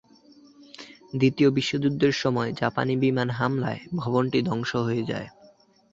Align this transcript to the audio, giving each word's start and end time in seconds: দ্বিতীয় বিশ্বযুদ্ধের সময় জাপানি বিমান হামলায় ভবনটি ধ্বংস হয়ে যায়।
দ্বিতীয় 1.13 1.49
বিশ্বযুদ্ধের 1.49 2.13
সময় 2.13 2.49
জাপানি 2.53 2.93
বিমান 3.03 3.29
হামলায় 3.29 3.81
ভবনটি 3.95 4.39
ধ্বংস 4.41 4.71
হয়ে 4.87 5.03
যায়। 5.03 5.27